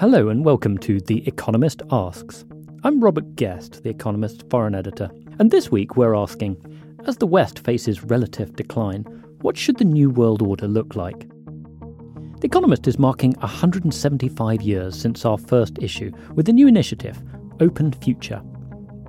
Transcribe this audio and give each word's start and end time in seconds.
Hello 0.00 0.30
and 0.30 0.46
welcome 0.46 0.78
to 0.78 0.98
The 0.98 1.28
Economist 1.28 1.82
Asks. 1.90 2.46
I'm 2.84 3.04
Robert 3.04 3.36
Guest, 3.36 3.82
The 3.82 3.90
Economist's 3.90 4.42
foreign 4.48 4.74
editor, 4.74 5.10
and 5.38 5.50
this 5.50 5.70
week 5.70 5.94
we're 5.94 6.14
asking 6.14 6.56
as 7.04 7.18
the 7.18 7.26
West 7.26 7.58
faces 7.58 8.02
relative 8.02 8.56
decline, 8.56 9.02
what 9.42 9.58
should 9.58 9.76
the 9.76 9.84
New 9.84 10.08
World 10.08 10.40
Order 10.40 10.68
look 10.68 10.96
like? 10.96 11.28
The 11.28 12.46
Economist 12.46 12.88
is 12.88 12.98
marking 12.98 13.32
175 13.40 14.62
years 14.62 14.98
since 14.98 15.26
our 15.26 15.36
first 15.36 15.78
issue 15.82 16.10
with 16.34 16.48
a 16.48 16.54
new 16.54 16.66
initiative, 16.66 17.22
Open 17.60 17.92
Future. 17.92 18.40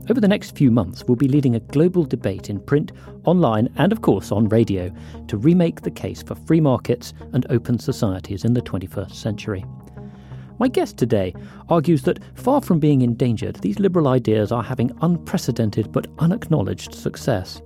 Over 0.09 0.19
the 0.19 0.27
next 0.27 0.57
few 0.57 0.71
months, 0.71 1.05
we'll 1.05 1.15
be 1.15 1.29
leading 1.29 1.55
a 1.55 1.61
global 1.61 2.03
debate 2.03 2.49
in 2.49 2.59
print, 2.59 2.91
online, 3.23 3.69
and 3.77 3.93
of 3.93 4.01
course 4.01 4.29
on 4.29 4.49
radio 4.49 4.93
to 5.29 5.37
remake 5.37 5.83
the 5.83 5.91
case 5.91 6.21
for 6.21 6.35
free 6.35 6.59
markets 6.59 7.13
and 7.31 7.45
open 7.49 7.79
societies 7.79 8.43
in 8.43 8.53
the 8.53 8.61
21st 8.61 9.13
century. 9.13 9.63
My 10.61 10.67
guest 10.67 10.95
today 10.95 11.33
argues 11.69 12.03
that 12.03 12.19
far 12.35 12.61
from 12.61 12.79
being 12.79 13.01
endangered, 13.01 13.55
these 13.55 13.79
liberal 13.79 14.07
ideas 14.07 14.51
are 14.51 14.61
having 14.61 14.95
unprecedented 15.01 15.91
but 15.91 16.05
unacknowledged 16.19 16.93
success. 16.93 17.63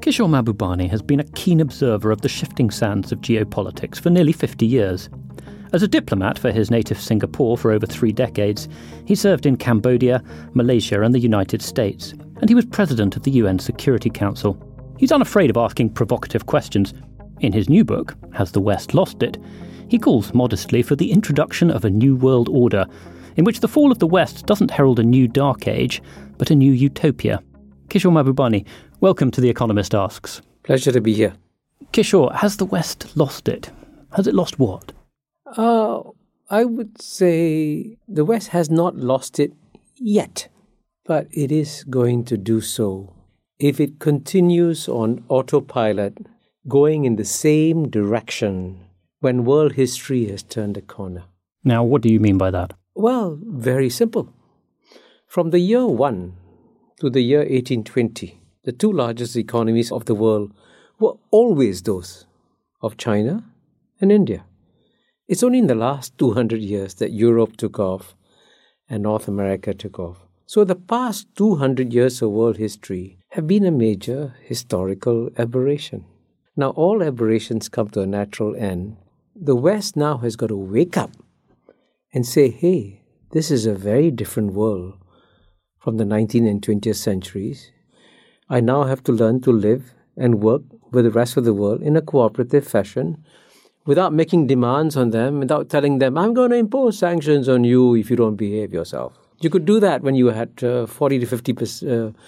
Kishore 0.00 0.30
Mahbubani 0.30 0.88
has 0.88 1.02
been 1.02 1.20
a 1.20 1.30
keen 1.34 1.60
observer 1.60 2.10
of 2.10 2.22
the 2.22 2.30
shifting 2.30 2.70
sands 2.70 3.12
of 3.12 3.20
geopolitics 3.20 4.00
for 4.00 4.08
nearly 4.08 4.32
50 4.32 4.64
years. 4.64 5.10
As 5.74 5.82
a 5.82 5.86
diplomat 5.86 6.38
for 6.38 6.50
his 6.50 6.70
native 6.70 6.98
Singapore 6.98 7.58
for 7.58 7.70
over 7.70 7.84
three 7.84 8.12
decades, 8.12 8.66
he 9.04 9.14
served 9.14 9.44
in 9.44 9.58
Cambodia, 9.58 10.22
Malaysia, 10.54 11.02
and 11.02 11.14
the 11.14 11.20
United 11.20 11.60
States, 11.60 12.12
and 12.40 12.48
he 12.48 12.54
was 12.54 12.64
president 12.64 13.14
of 13.14 13.24
the 13.24 13.32
UN 13.32 13.58
Security 13.58 14.08
Council. 14.08 14.56
He's 14.96 15.12
unafraid 15.12 15.50
of 15.50 15.58
asking 15.58 15.90
provocative 15.90 16.46
questions. 16.46 16.94
In 17.40 17.52
his 17.52 17.68
new 17.68 17.84
book, 17.84 18.16
Has 18.32 18.52
the 18.52 18.60
West 18.62 18.94
Lost 18.94 19.22
It? 19.22 19.36
He 19.88 19.98
calls 19.98 20.32
modestly 20.34 20.82
for 20.82 20.96
the 20.96 21.12
introduction 21.12 21.70
of 21.70 21.84
a 21.84 21.90
new 21.90 22.16
world 22.16 22.48
order, 22.48 22.86
in 23.36 23.44
which 23.44 23.60
the 23.60 23.68
fall 23.68 23.92
of 23.92 23.98
the 23.98 24.06
West 24.06 24.46
doesn't 24.46 24.70
herald 24.70 24.98
a 24.98 25.02
new 25.02 25.28
dark 25.28 25.68
age, 25.68 26.02
but 26.38 26.50
a 26.50 26.54
new 26.54 26.72
utopia. 26.72 27.42
Kishore 27.88 28.12
Mahbubani, 28.12 28.66
welcome 29.00 29.30
to 29.30 29.40
The 29.40 29.50
Economist 29.50 29.94
Asks. 29.94 30.40
Pleasure 30.62 30.92
to 30.92 31.00
be 31.00 31.14
here. 31.14 31.34
Kishore, 31.92 32.34
has 32.36 32.56
the 32.56 32.64
West 32.64 33.16
lost 33.16 33.48
it? 33.48 33.70
Has 34.16 34.26
it 34.26 34.34
lost 34.34 34.58
what? 34.58 34.92
Uh, 35.46 36.02
I 36.48 36.64
would 36.64 37.00
say 37.00 37.98
the 38.08 38.24
West 38.24 38.48
has 38.48 38.70
not 38.70 38.96
lost 38.96 39.38
it 39.38 39.52
yet, 39.96 40.48
but 41.04 41.26
it 41.30 41.52
is 41.52 41.84
going 41.84 42.24
to 42.24 42.36
do 42.36 42.60
so 42.60 43.12
if 43.62 43.78
it 43.78 44.00
continues 44.00 44.88
on 44.88 45.24
autopilot, 45.28 46.18
going 46.66 47.04
in 47.04 47.14
the 47.14 47.24
same 47.24 47.88
direction 47.88 48.80
when 49.22 49.44
world 49.44 49.74
history 49.74 50.26
has 50.26 50.42
turned 50.42 50.76
a 50.76 50.82
corner. 50.82 51.22
Now, 51.62 51.84
what 51.84 52.02
do 52.02 52.12
you 52.12 52.18
mean 52.18 52.38
by 52.38 52.50
that? 52.50 52.72
Well, 52.96 53.38
very 53.40 53.88
simple. 53.88 54.34
From 55.28 55.50
the 55.50 55.60
year 55.60 55.86
1 55.86 56.36
to 57.00 57.08
the 57.08 57.20
year 57.20 57.38
1820, 57.38 58.40
the 58.64 58.72
two 58.72 58.92
largest 58.92 59.36
economies 59.36 59.92
of 59.92 60.06
the 60.06 60.16
world 60.16 60.52
were 60.98 61.14
always 61.30 61.82
those 61.82 62.26
of 62.82 62.96
China 62.96 63.44
and 64.00 64.10
India. 64.10 64.44
It's 65.28 65.44
only 65.44 65.60
in 65.60 65.68
the 65.68 65.76
last 65.76 66.18
200 66.18 66.60
years 66.60 66.94
that 66.94 67.12
Europe 67.12 67.56
took 67.56 67.78
off 67.78 68.16
and 68.88 69.04
North 69.04 69.28
America 69.28 69.72
took 69.72 70.00
off. 70.00 70.18
So 70.46 70.64
the 70.64 70.74
past 70.74 71.28
200 71.36 71.92
years 71.92 72.20
of 72.22 72.32
world 72.32 72.56
history 72.56 73.18
have 73.30 73.46
been 73.46 73.64
a 73.64 73.70
major 73.70 74.34
historical 74.42 75.30
aberration. 75.38 76.06
Now, 76.56 76.70
all 76.70 77.04
aberrations 77.04 77.68
come 77.68 77.88
to 77.90 78.00
a 78.00 78.06
natural 78.06 78.56
end 78.56 78.96
the 79.44 79.56
West 79.56 79.96
now 79.96 80.18
has 80.18 80.36
got 80.36 80.46
to 80.46 80.56
wake 80.56 80.96
up 80.96 81.10
and 82.14 82.24
say, 82.24 82.48
hey, 82.48 83.02
this 83.32 83.50
is 83.50 83.66
a 83.66 83.74
very 83.74 84.08
different 84.08 84.52
world 84.52 84.94
from 85.80 85.96
the 85.96 86.04
19th 86.04 86.48
and 86.48 86.62
20th 86.62 86.94
centuries. 86.94 87.72
I 88.48 88.60
now 88.60 88.84
have 88.84 89.02
to 89.02 89.12
learn 89.12 89.40
to 89.40 89.50
live 89.50 89.94
and 90.16 90.40
work 90.40 90.62
with 90.92 91.06
the 91.06 91.10
rest 91.10 91.36
of 91.36 91.44
the 91.44 91.54
world 91.54 91.82
in 91.82 91.96
a 91.96 92.02
cooperative 92.02 92.64
fashion 92.64 93.24
without 93.84 94.12
making 94.12 94.46
demands 94.46 94.96
on 94.96 95.10
them, 95.10 95.40
without 95.40 95.68
telling 95.68 95.98
them, 95.98 96.16
I'm 96.16 96.34
going 96.34 96.50
to 96.50 96.56
impose 96.56 96.96
sanctions 96.96 97.48
on 97.48 97.64
you 97.64 97.96
if 97.96 98.10
you 98.10 98.16
don't 98.16 98.36
behave 98.36 98.72
yourself. 98.72 99.18
You 99.40 99.50
could 99.50 99.64
do 99.64 99.80
that 99.80 100.02
when 100.02 100.14
you 100.14 100.28
had 100.28 100.62
uh, 100.62 100.86
40 100.86 101.18
to 101.18 101.26
50 101.26 101.52
percent. 101.52 101.90
Uh, 101.90 102.18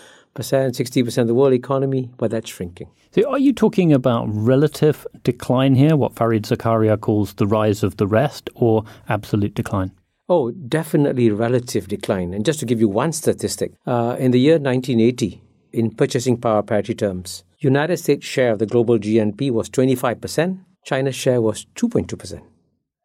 60% 0.42 1.18
of 1.18 1.26
the 1.26 1.34
world 1.34 1.52
economy, 1.52 2.10
but 2.16 2.30
that's 2.30 2.50
shrinking. 2.50 2.90
So 3.12 3.30
are 3.30 3.38
you 3.38 3.52
talking 3.52 3.92
about 3.92 4.26
relative 4.28 5.06
decline 5.22 5.74
here, 5.74 5.96
what 5.96 6.14
Fareed 6.14 6.42
Zakaria 6.42 7.00
calls 7.00 7.34
the 7.34 7.46
rise 7.46 7.82
of 7.82 7.96
the 7.96 8.06
rest, 8.06 8.50
or 8.54 8.84
absolute 9.08 9.54
decline? 9.54 9.92
Oh, 10.28 10.50
definitely 10.50 11.30
relative 11.30 11.86
decline. 11.86 12.32
And 12.34 12.44
just 12.44 12.58
to 12.60 12.66
give 12.66 12.80
you 12.80 12.88
one 12.88 13.12
statistic, 13.12 13.72
uh, 13.86 14.16
in 14.18 14.30
the 14.30 14.40
year 14.40 14.58
1980, 14.58 15.42
in 15.72 15.90
purchasing 15.90 16.36
power 16.36 16.62
parity 16.62 16.94
terms, 16.94 17.44
United 17.58 17.98
States 17.98 18.26
share 18.26 18.52
of 18.52 18.58
the 18.58 18.66
global 18.66 18.98
GNP 18.98 19.50
was 19.50 19.68
25%, 19.70 20.60
China's 20.84 21.14
share 21.14 21.40
was 21.40 21.66
2.2%, 21.76 22.42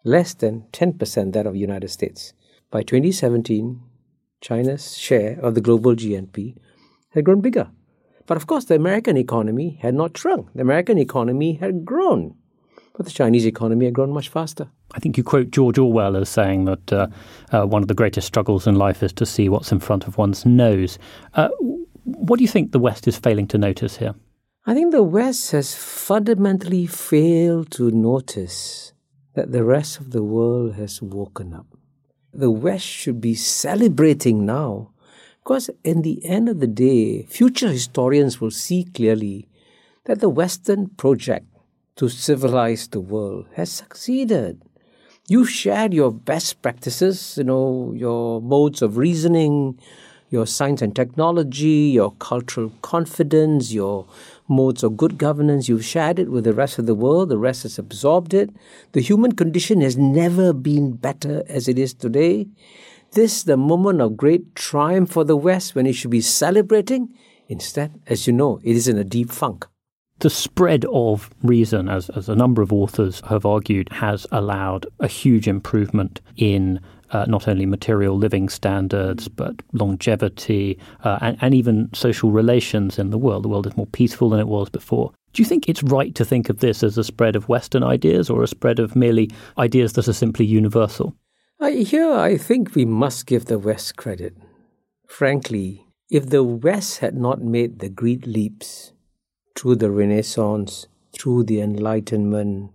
less 0.04 0.34
than 0.34 0.66
10% 0.72 1.34
that 1.34 1.46
of 1.46 1.56
United 1.56 1.90
States. 1.90 2.34
By 2.72 2.84
2017, 2.84 3.82
China's 4.42 4.98
share 4.98 5.40
of 5.42 5.56
the 5.56 5.62
global 5.62 5.96
GNP 5.96 6.56
had 7.10 7.26
grown 7.26 7.42
bigger. 7.42 7.70
But 8.26 8.38
of 8.38 8.48
course, 8.48 8.66
the 8.66 8.76
American 8.76 9.18
economy 9.18 9.80
had 9.82 9.96
not 9.96 10.18
shrunk. 10.18 10.54
The 10.54 10.62
American 10.62 10.98
economy 10.98 11.54
had 11.54 11.84
grown. 11.84 12.36
But 12.96 13.06
the 13.06 13.12
Chinese 13.12 13.46
economy 13.46 13.86
had 13.86 13.94
grown 13.94 14.12
much 14.12 14.30
faster. 14.30 14.70
I 14.94 15.00
think 15.00 15.18
you 15.18 15.24
quote 15.24 15.52
George 15.52 15.78
Orwell 15.78 16.16
as 16.16 16.30
saying 16.30 16.66
that 16.66 16.94
uh, 16.94 17.08
uh, 17.52 17.66
one 17.66 17.82
of 17.82 17.88
the 17.88 17.94
greatest 17.94 18.28
struggles 18.28 18.68
in 18.68 18.76
life 18.76 19.02
is 19.02 19.14
to 19.14 19.26
see 19.26 19.50
what's 19.50 19.72
in 19.72 19.80
front 19.80 20.06
of 20.06 20.18
one's 20.18 20.46
nose. 20.46 21.00
Uh, 21.34 21.50
what 22.04 22.38
do 22.38 22.44
you 22.44 22.48
think 22.48 22.72
the 22.72 22.80
West 22.80 23.08
is 23.08 23.18
failing 23.18 23.48
to 23.48 23.58
notice 23.58 23.98
here? 23.98 24.16
I 24.66 24.74
think 24.74 24.92
the 24.92 25.04
West 25.04 25.52
has 25.52 25.74
fundamentally 25.74 26.86
failed 26.86 27.72
to 27.72 27.90
notice 27.92 28.94
that 29.34 29.52
the 29.52 29.64
rest 29.64 30.00
of 30.00 30.12
the 30.12 30.24
world 30.24 30.76
has 30.76 31.02
woken 31.02 31.54
up. 31.54 31.68
The 32.34 32.52
West 32.52 32.86
should 32.86 33.22
be 33.22 33.34
celebrating 33.34 34.46
now 34.46 34.92
because 35.44 35.70
in 35.84 36.02
the 36.02 36.24
end 36.26 36.50
of 36.50 36.60
the 36.60 36.68
day, 36.68 37.24
future 37.24 37.70
historians 37.70 38.40
will 38.40 38.52
see 38.52 38.84
clearly 38.84 39.48
that 40.06 40.20
the 40.20 40.30
Western 40.30 40.88
project 40.88 41.46
to 41.96 42.10
civilize 42.10 42.88
the 42.88 43.00
world 43.00 43.46
has 43.56 43.72
succeeded. 43.72 44.62
You've 45.28 45.50
shared 45.50 45.94
your 45.94 46.12
best 46.12 46.62
practices, 46.62 47.36
you 47.38 47.44
know, 47.44 47.94
your 47.96 48.42
modes 48.42 48.82
of 48.82 48.98
reasoning, 48.98 49.80
your 50.30 50.46
science 50.46 50.82
and 50.82 50.96
technology, 50.96 51.92
your 51.94 52.12
cultural 52.14 52.72
confidence, 52.82 53.72
your 53.72 54.06
modes 54.48 54.84
of 54.84 54.98
good 54.98 55.18
governance. 55.18 55.68
You've 55.68 55.86
shared 55.86 56.20
it 56.20 56.30
with 56.30 56.44
the 56.44 56.54
rest 56.54 56.80
of 56.80 56.86
the 56.86 56.96
world. 56.96 57.30
The 57.30 57.38
rest 57.38 57.64
has 57.64 57.78
absorbed 57.78 58.34
it. 58.34 58.50
The 58.94 59.02
human 59.02 59.34
condition 59.34 59.82
has 59.82 59.98
never 59.98 60.54
been 60.54 60.94
better 60.94 61.44
as 61.48 61.68
it 61.68 61.78
is 61.78 61.94
today 61.94 62.48
this 63.12 63.44
the 63.44 63.58
moment 63.58 64.02
of 64.02 64.18
great 64.18 64.56
triumph 64.56 65.12
for 65.12 65.24
the 65.24 65.38
West 65.38 65.76
when 65.76 65.86
it 65.86 65.94
should 65.94 66.12
be 66.12 66.22
celebrating? 66.22 67.14
Instead, 67.48 68.00
as 68.08 68.28
you 68.28 68.34
know, 68.34 68.60
it 68.64 68.76
is 68.76 68.88
in 68.88 68.98
a 68.98 69.04
deep 69.04 69.32
funk. 69.32 69.66
The 70.20 70.30
spread 70.30 70.86
of 70.92 71.30
reason, 71.44 71.88
as, 71.88 72.10
as 72.10 72.28
a 72.28 72.36
number 72.36 72.62
of 72.62 72.74
authors 72.74 73.22
have 73.30 73.46
argued, 73.46 73.88
has 73.90 74.28
allowed 74.32 74.86
a 75.00 75.08
huge 75.08 75.48
improvement 75.48 76.20
in 76.36 76.82
uh, 77.12 77.26
not 77.28 77.48
only 77.48 77.66
material 77.66 78.18
living 78.18 78.50
standards, 78.50 79.28
but 79.28 79.56
longevity 79.74 80.78
uh, 81.04 81.18
and, 81.22 81.38
and 81.42 81.56
even 81.56 81.90
social 81.94 82.32
relations 82.32 83.00
in 83.00 83.10
the 83.10 83.18
world. 83.18 83.44
The 83.44 83.50
world 83.50 83.66
is 83.66 83.78
more 83.78 83.88
peaceful 83.88 84.30
than 84.30 84.40
it 84.40 84.48
was 84.48 84.70
before. 84.70 85.12
Do 85.34 85.42
you 85.42 85.48
think 85.48 85.70
it's 85.70 85.84
right 85.84 86.14
to 86.16 86.26
think 86.26 86.50
of 86.50 86.60
this 86.60 86.84
as 86.84 86.98
a 86.98 87.04
spread 87.04 87.36
of 87.36 87.48
Western 87.48 87.84
ideas 87.84 88.30
or 88.30 88.44
a 88.44 88.48
spread 88.48 88.80
of 88.80 88.96
merely 88.96 89.30
ideas 89.58 89.94
that 89.94 90.08
are 90.08 90.14
simply 90.14 90.46
universal? 90.46 91.16
I, 91.60 91.72
here, 91.72 92.12
I 92.12 92.38
think 92.38 92.74
we 92.74 92.86
must 92.86 93.26
give 93.26 93.46
the 93.46 93.60
West 93.60 93.98
credit. 93.98 94.36
Frankly, 95.08 95.86
if 96.10 96.30
the 96.30 96.44
West 96.44 97.00
had 97.00 97.16
not 97.16 97.42
made 97.42 97.80
the 97.80 97.90
great 97.90 98.26
leaps 98.26 98.94
through 99.56 99.76
the 99.76 99.92
Renaissance, 99.92 100.88
through 101.14 101.44
the 101.44 101.62
Enlightenment. 101.62 102.72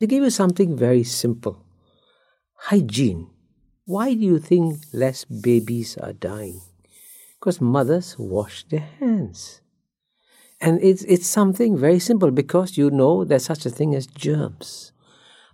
They 0.00 0.06
gave 0.06 0.22
us 0.22 0.34
something 0.34 0.76
very 0.76 1.04
simple 1.04 1.64
hygiene. 2.66 3.28
Why 3.86 4.14
do 4.14 4.20
you 4.20 4.38
think 4.38 4.78
less 4.92 5.24
babies 5.24 5.98
are 5.98 6.12
dying? 6.12 6.60
Because 7.38 7.60
mothers 7.60 8.16
wash 8.16 8.64
their 8.68 8.88
hands. 9.00 9.60
And 10.60 10.80
it's, 10.80 11.02
it's 11.04 11.26
something 11.26 11.76
very 11.76 11.98
simple 11.98 12.30
because 12.30 12.78
you 12.78 12.88
know 12.90 13.24
there's 13.24 13.44
such 13.44 13.66
a 13.66 13.70
thing 13.70 13.96
as 13.96 14.06
germs. 14.06 14.92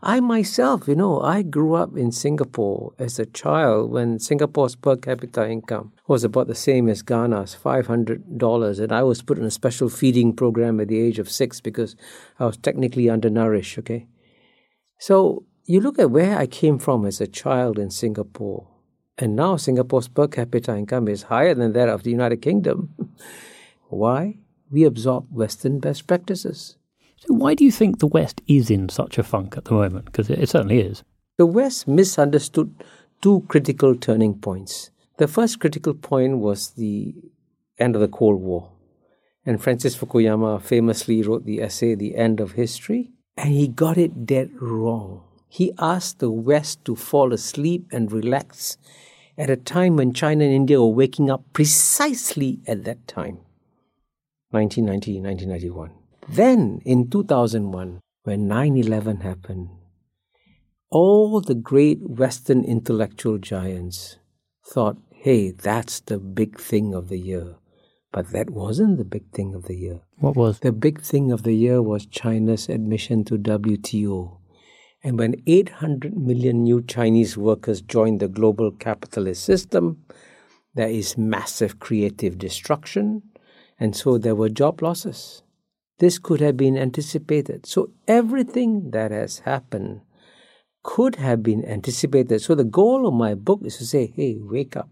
I 0.01 0.21
myself, 0.21 0.87
you 0.87 0.95
know, 0.95 1.21
I 1.21 1.43
grew 1.43 1.75
up 1.75 1.97
in 1.97 2.13
Singapore 2.13 2.93
as 3.01 3.19
a 3.19 3.27
child 3.27 3.91
when 3.91 4.21
Singapore's 4.21 4.77
per 4.77 4.97
capita 4.97 5.49
income 5.51 5.93
was 6.07 6.23
about 6.23 6.47
the 6.47 6.55
same 6.55 6.89
as 6.89 7.03
Ghana's, 7.03 7.57
$500. 7.61 8.81
And 8.81 8.93
I 8.93 9.03
was 9.03 9.23
put 9.23 9.39
in 9.39 9.45
a 9.45 9.51
special 9.51 9.89
feeding 9.89 10.33
program 10.35 10.79
at 10.79 10.87
the 10.87 11.01
age 11.01 11.19
of 11.19 11.29
six 11.29 11.61
because 11.61 11.97
I 12.39 12.47
was 12.47 12.57
technically 12.57 13.11
undernourished, 13.11 13.77
okay? 13.81 14.07
So 14.99 15.45
you 15.65 15.81
look 15.81 15.99
at 15.99 16.13
where 16.13 16.39
I 16.39 16.47
came 16.47 16.79
from 16.79 17.05
as 17.05 17.21
a 17.21 17.27
child 17.27 17.77
in 17.77 17.91
Singapore, 17.91 18.69
and 19.19 19.35
now 19.35 19.57
Singapore's 19.57 20.09
per 20.09 20.29
capita 20.29 20.77
income 20.77 21.09
is 21.09 21.25
higher 21.25 21.55
than 21.55 21.73
that 21.73 21.89
of 21.89 22.05
the 22.05 22.11
United 22.11 22.41
Kingdom. 22.41 22.95
Why? 23.89 24.39
We 24.71 24.85
absorb 24.85 25.27
Western 25.31 25.81
best 25.81 26.07
practices. 26.07 26.78
So, 27.21 27.35
why 27.35 27.55
do 27.55 27.65
you 27.65 27.73
think 27.73 27.99
the 27.99 28.07
West 28.07 28.41
is 28.47 28.71
in 28.71 28.89
such 28.89 29.19
a 29.19 29.23
funk 29.23 29.57
at 29.57 29.65
the 29.65 29.73
moment? 29.73 30.07
Because 30.07 30.31
it, 30.31 30.39
it 30.39 30.49
certainly 30.49 30.81
is. 30.81 31.03
The 31.37 31.47
West 31.47 31.89
misunderstood 31.89 32.73
two 33.21 33.45
critical 33.49 33.97
turning 33.97 34.39
points. 34.39 34.91
The 35.17 35.27
first 35.27 35.59
critical 35.59 35.95
point 35.95 36.39
was 36.39 36.71
the 36.71 37.15
end 37.79 37.97
of 37.97 38.01
the 38.01 38.09
Cold 38.09 38.41
War. 38.41 38.71
And 39.45 39.61
Francis 39.61 39.97
Fukuyama 39.97 40.63
famously 40.63 41.23
wrote 41.23 41.45
the 41.45 41.61
essay, 41.61 41.95
The 41.95 42.17
End 42.17 42.39
of 42.39 42.53
History, 42.53 43.11
and 43.37 43.51
he 43.51 43.67
got 43.67 43.99
it 43.99 44.27
dead 44.27 44.51
wrong. 44.61 45.23
He 45.49 45.73
asked 45.79 46.19
the 46.19 46.31
West 46.31 46.85
to 46.85 46.95
fall 46.95 47.33
asleep 47.33 47.87
and 47.91 48.13
relax 48.13 48.77
at 49.37 49.49
a 49.49 49.57
time 49.57 49.97
when 49.97 50.13
China 50.13 50.45
and 50.45 50.53
India 50.53 50.81
were 50.81 50.89
waking 50.89 51.31
up 51.31 51.45
precisely 51.53 52.61
at 52.67 52.85
that 52.85 53.07
time 53.09 53.39
1990, 54.51 55.21
1991. 55.21 55.98
Then 56.31 56.83
in 56.85 57.09
2001, 57.09 58.01
when 58.25 58.49
9 58.49 58.77
11 58.77 59.21
happened, 59.21 59.71
all 60.91 61.41
the 61.41 61.55
great 61.55 62.01
Western 62.03 62.65
intellectual 62.65 63.39
giants 63.39 64.19
thought, 64.67 64.99
hey, 65.11 65.51
that's 65.53 66.01
the 66.01 66.19
big 66.19 66.61
thing 66.61 66.95
of 66.95 67.09
the 67.09 67.19
year. 67.19 67.57
But 68.13 68.33
that 68.33 68.51
wasn't 68.51 68.99
the 68.99 69.05
big 69.05 69.31
thing 69.33 69.55
of 69.55 69.65
the 69.65 69.75
year. 69.75 70.01
What 70.19 70.37
was? 70.37 70.61
The 70.61 70.73
big 70.73 71.01
thing 71.01 71.33
of 71.33 71.45
the 71.45 71.55
year 71.55 71.81
was 71.81 72.05
China's 72.05 72.69
admission 72.69 73.25
to 73.25 73.39
WTO. 73.39 74.37
And 75.03 75.19
when 75.19 75.43
800 75.47 76.17
million 76.17 76.65
new 76.65 76.83
Chinese 76.83 77.39
workers 77.39 77.81
joined 77.81 78.21
the 78.21 78.29
global 78.29 78.71
capitalist 78.71 79.45
system, 79.45 80.05
there 80.75 80.89
is 80.89 81.17
massive 81.17 81.79
creative 81.79 82.37
destruction, 82.37 83.23
and 83.79 83.97
so 83.97 84.19
there 84.19 84.35
were 84.35 84.49
job 84.49 84.83
losses. 84.83 85.43
This 85.99 86.19
could 86.19 86.41
have 86.41 86.57
been 86.57 86.77
anticipated. 86.77 87.67
So 87.67 87.91
everything 88.07 88.91
that 88.93 89.11
has 89.11 89.41
happened 89.41 90.01
could 90.83 91.17
have 91.17 91.43
been 91.43 91.65
anticipated. 91.65 92.41
So 92.41 92.55
the 92.55 92.65
goal 92.65 93.07
of 93.07 93.15
my 93.15 93.35
book 93.35 93.61
is 93.65 93.79
to 93.79 93.87
say, 93.87 94.13
hey, 94.15 94.37
wake 94.39 94.77
up. 94.77 94.89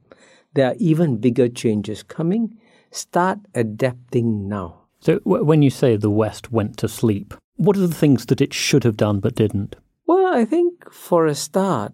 There 0.55 0.67
are 0.67 0.75
even 0.79 1.19
bigger 1.19 1.49
changes 1.49 2.03
coming. 2.03 2.59
Start 2.91 3.39
adapting 3.55 4.49
now. 4.49 4.81
So 5.01 5.19
w- 5.21 5.45
when 5.45 5.63
you 5.63 5.71
say 5.71 5.97
the 5.97 6.11
West 6.11 6.51
went 6.51 6.77
to 6.79 6.89
sleep, 6.89 7.35
what 7.57 7.77
are 7.77 7.87
the 7.87 7.95
things 7.95 8.27
that 8.27 8.41
it 8.41 8.53
should 8.53 8.85
have 8.85 8.97
done 8.97 9.21
but 9.21 9.35
didn't? 9.35 9.77
Well, 10.07 10.27
I 10.27 10.45
think 10.45 10.93
for 10.93 11.27
a 11.27 11.35
start, 11.35 11.93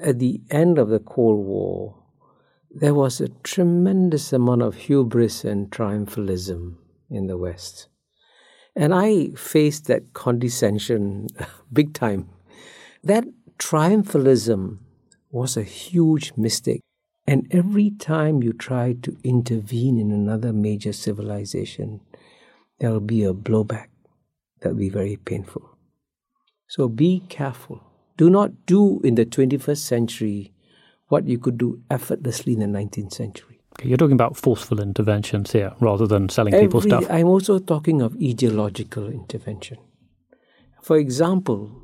at 0.00 0.18
the 0.18 0.40
end 0.50 0.78
of 0.78 0.88
the 0.88 0.98
Cold 0.98 1.44
War, 1.44 1.96
there 2.70 2.94
was 2.94 3.20
a 3.20 3.28
tremendous 3.28 4.32
amount 4.32 4.62
of 4.62 4.74
hubris 4.74 5.44
and 5.44 5.70
triumphalism 5.70 6.76
in 7.10 7.26
the 7.26 7.36
West. 7.36 7.88
And 8.74 8.94
I 8.94 9.28
faced 9.30 9.86
that 9.86 10.12
condescension 10.14 11.28
big 11.72 11.92
time. 11.94 12.28
That 13.04 13.24
triumphalism 13.58 14.78
was 15.30 15.56
a 15.56 15.62
huge 15.62 16.32
mistake. 16.36 16.80
And 17.26 17.46
every 17.50 17.90
time 17.90 18.42
you 18.42 18.52
try 18.52 18.94
to 19.02 19.16
intervene 19.22 19.98
in 19.98 20.10
another 20.10 20.52
major 20.52 20.92
civilization, 20.92 22.00
there 22.80 22.90
will 22.90 23.00
be 23.00 23.24
a 23.24 23.32
blowback 23.32 23.88
that 24.60 24.70
will 24.70 24.78
be 24.78 24.88
very 24.88 25.16
painful. 25.16 25.76
So 26.66 26.88
be 26.88 27.22
careful. 27.28 27.82
Do 28.16 28.28
not 28.28 28.66
do 28.66 29.00
in 29.04 29.14
the 29.14 29.26
21st 29.26 29.78
century 29.78 30.52
what 31.08 31.26
you 31.28 31.38
could 31.38 31.58
do 31.58 31.82
effortlessly 31.90 32.54
in 32.54 32.60
the 32.60 32.66
19th 32.66 33.12
century. 33.12 33.51
Okay, 33.82 33.88
you're 33.88 33.98
talking 33.98 34.12
about 34.12 34.36
forceful 34.36 34.80
interventions 34.80 35.50
here 35.50 35.72
rather 35.80 36.06
than 36.06 36.28
selling 36.28 36.54
Every, 36.54 36.68
people 36.68 36.82
stuff. 36.82 37.04
I'm 37.10 37.26
also 37.26 37.58
talking 37.58 38.00
of 38.00 38.14
ideological 38.22 39.08
intervention. 39.08 39.78
For 40.80 40.96
example, 40.96 41.82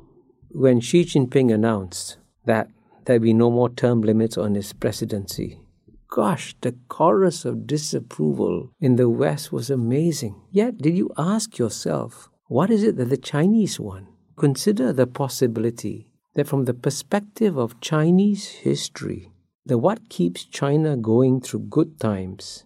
when 0.49 0.79
Xi 0.79 1.03
Jinping 1.03 1.53
announced 1.53 2.17
that 2.45 2.69
there'd 3.03 3.21
be 3.21 3.33
no 3.33 3.51
more 3.51 3.67
term 3.67 4.01
limits 4.01 4.37
on 4.37 4.55
his 4.55 4.71
presidency, 4.71 5.59
gosh, 6.07 6.55
the 6.61 6.73
chorus 6.87 7.43
of 7.43 7.67
disapproval 7.67 8.71
in 8.79 8.95
the 8.95 9.09
West 9.09 9.51
was 9.51 9.69
amazing. 9.69 10.39
Yet, 10.51 10.77
did 10.77 10.95
you 10.95 11.11
ask 11.17 11.57
yourself, 11.57 12.29
what 12.47 12.69
is 12.69 12.81
it 12.81 12.95
that 12.95 13.09
the 13.09 13.17
Chinese 13.17 13.77
want? 13.77 14.07
Consider 14.37 14.93
the 14.93 15.05
possibility 15.05 16.07
that 16.35 16.47
from 16.47 16.63
the 16.63 16.73
perspective 16.73 17.57
of 17.57 17.81
Chinese 17.81 18.47
history, 18.47 19.33
the 19.69 19.77
what 19.77 20.09
keeps 20.09 20.45
China 20.45 20.97
going 20.97 21.39
through 21.39 21.59
good 21.59 21.99
times 21.99 22.65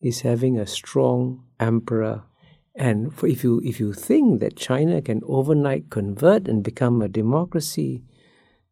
is 0.00 0.22
having 0.22 0.58
a 0.58 0.66
strong 0.66 1.44
emperor. 1.60 2.24
And 2.74 3.12
if 3.22 3.44
you 3.44 3.60
if 3.64 3.78
you 3.78 3.92
think 3.92 4.40
that 4.40 4.56
China 4.56 5.00
can 5.00 5.20
overnight 5.24 5.88
convert 5.88 6.48
and 6.48 6.64
become 6.64 7.00
a 7.00 7.06
democracy, 7.06 8.02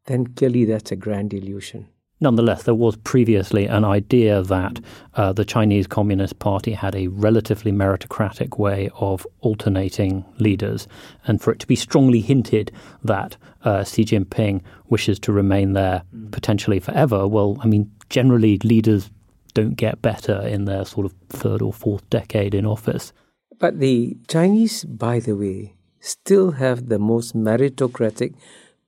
then 0.06 0.26
clearly 0.34 0.64
that's 0.64 0.90
a 0.90 0.96
grand 0.96 1.32
illusion. 1.32 1.86
Nonetheless, 2.22 2.64
there 2.64 2.74
was 2.74 2.96
previously 2.96 3.66
an 3.66 3.82
idea 3.82 4.42
that 4.42 4.78
uh, 5.14 5.32
the 5.32 5.44
Chinese 5.44 5.86
Communist 5.86 6.38
Party 6.38 6.72
had 6.72 6.94
a 6.94 7.06
relatively 7.06 7.72
meritocratic 7.72 8.58
way 8.58 8.90
of 8.96 9.26
alternating 9.40 10.26
leaders, 10.38 10.86
and 11.26 11.40
for 11.40 11.50
it 11.50 11.60
to 11.60 11.66
be 11.66 11.76
strongly 11.76 12.20
hinted 12.20 12.70
that 13.02 13.38
uh, 13.64 13.84
Xi 13.84 14.04
Jinping 14.04 14.60
wishes 14.90 15.18
to 15.20 15.32
remain 15.32 15.72
there 15.72 16.02
mm. 16.14 16.30
potentially 16.30 16.78
forever, 16.78 17.26
well, 17.26 17.56
I 17.62 17.66
mean, 17.66 17.90
generally 18.10 18.58
leaders 18.58 19.10
don't 19.54 19.74
get 19.74 20.02
better 20.02 20.42
in 20.42 20.66
their 20.66 20.84
sort 20.84 21.06
of 21.06 21.14
third 21.30 21.62
or 21.62 21.72
fourth 21.72 22.08
decade 22.10 22.54
in 22.54 22.66
office. 22.66 23.14
But 23.58 23.78
the 23.78 24.18
Chinese, 24.28 24.84
by 24.84 25.20
the 25.20 25.34
way, 25.34 25.74
still 26.00 26.52
have 26.52 26.88
the 26.88 26.98
most 26.98 27.34
meritocratic 27.34 28.34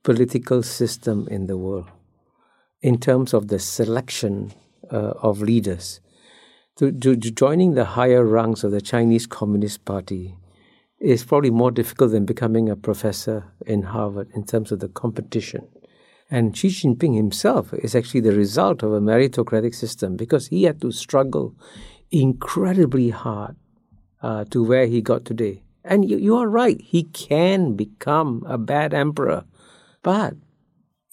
political 0.03 0.61
system 0.61 1.27
in 1.31 1.47
the 1.47 1.57
world 1.57 1.87
in 2.83 2.99
terms 2.99 3.33
of 3.33 3.47
the 3.47 3.57
selection 3.57 4.51
uh, 4.91 5.13
of 5.21 5.41
leaders. 5.41 6.01
To, 6.77 6.91
to, 6.91 7.15
to, 7.15 7.31
joining 7.31 7.75
the 7.75 7.85
higher 7.85 8.25
ranks 8.25 8.63
of 8.63 8.71
the 8.71 8.81
Chinese 8.81 9.25
Communist 9.25 9.85
Party 9.85 10.35
is 10.99 11.23
probably 11.23 11.49
more 11.49 11.71
difficult 11.71 12.11
than 12.11 12.25
becoming 12.25 12.69
a 12.69 12.75
professor 12.75 13.45
in 13.65 13.83
Harvard 13.83 14.29
in 14.35 14.43
terms 14.43 14.71
of 14.71 14.79
the 14.79 14.89
competition. 14.89 15.67
And 16.29 16.57
Xi 16.57 16.67
Jinping 16.67 17.15
himself 17.15 17.73
is 17.73 17.95
actually 17.95 18.21
the 18.21 18.35
result 18.35 18.83
of 18.83 18.91
a 18.91 18.99
meritocratic 18.99 19.75
system 19.75 20.17
because 20.17 20.47
he 20.47 20.63
had 20.63 20.81
to 20.81 20.91
struggle 20.91 21.55
incredibly 22.11 23.11
hard 23.11 23.55
uh, 24.21 24.43
to 24.45 24.63
where 24.63 24.87
he 24.87 25.01
got 25.01 25.23
today. 25.23 25.63
And 25.85 26.09
you, 26.09 26.17
you 26.17 26.35
are 26.35 26.49
right, 26.49 26.81
he 26.81 27.03
can 27.03 27.75
become 27.75 28.43
a 28.45 28.57
bad 28.57 28.93
emperor. 28.93 29.45
But 30.01 30.35